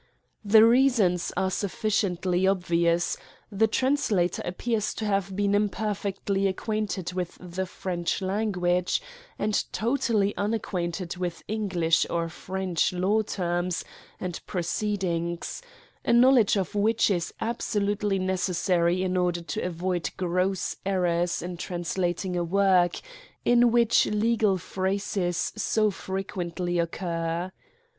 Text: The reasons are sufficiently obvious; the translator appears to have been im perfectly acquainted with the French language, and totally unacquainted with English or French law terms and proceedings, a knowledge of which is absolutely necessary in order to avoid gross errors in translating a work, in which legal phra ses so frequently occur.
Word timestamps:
The 0.43 0.65
reasons 0.65 1.31
are 1.37 1.51
sufficiently 1.51 2.47
obvious; 2.47 3.17
the 3.51 3.67
translator 3.67 4.41
appears 4.43 4.95
to 4.95 5.05
have 5.05 5.35
been 5.35 5.53
im 5.53 5.69
perfectly 5.69 6.47
acquainted 6.47 7.13
with 7.13 7.37
the 7.39 7.67
French 7.67 8.19
language, 8.19 8.99
and 9.37 9.63
totally 9.71 10.35
unacquainted 10.37 11.17
with 11.17 11.43
English 11.47 12.07
or 12.09 12.29
French 12.29 12.91
law 12.91 13.21
terms 13.21 13.85
and 14.19 14.43
proceedings, 14.47 15.61
a 16.03 16.13
knowledge 16.13 16.57
of 16.57 16.73
which 16.73 17.11
is 17.11 17.31
absolutely 17.39 18.17
necessary 18.17 19.03
in 19.03 19.15
order 19.15 19.43
to 19.43 19.61
avoid 19.61 20.09
gross 20.17 20.77
errors 20.83 21.43
in 21.43 21.57
translating 21.57 22.35
a 22.35 22.43
work, 22.43 22.99
in 23.45 23.71
which 23.71 24.07
legal 24.07 24.57
phra 24.57 24.97
ses 24.99 25.53
so 25.55 25.91
frequently 25.91 26.79
occur. 26.79 27.51